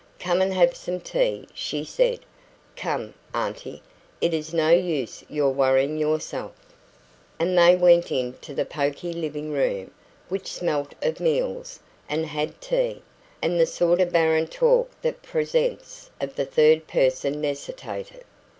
"Come 0.19 0.41
and 0.41 0.51
have 0.55 0.75
some 0.75 0.99
tea," 0.99 1.47
she 1.53 1.83
said. 1.83 2.21
"Come, 2.75 3.13
auntie; 3.35 3.83
it 4.19 4.33
is 4.33 4.51
no 4.51 4.69
use 4.71 5.23
your 5.29 5.51
worrying 5.51 5.99
yourself." 5.99 6.53
And 7.39 7.55
they 7.55 7.75
went 7.75 8.11
into 8.11 8.55
the 8.55 8.65
poky 8.65 9.13
living 9.13 9.51
room, 9.51 9.91
which 10.27 10.51
smelt 10.53 10.95
of 11.03 11.19
meals, 11.19 11.79
and 12.09 12.25
had 12.25 12.59
tea, 12.59 13.03
and 13.43 13.59
the 13.59 13.67
sort 13.67 14.01
of 14.01 14.11
barren 14.11 14.47
talk 14.47 14.89
that 15.03 15.21
the 15.21 15.27
presence 15.29 16.09
of 16.19 16.35
the 16.35 16.45
third 16.45 16.87
person 16.87 17.39
necessitated. 17.39 18.23